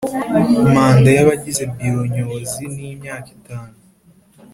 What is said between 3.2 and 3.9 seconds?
itanu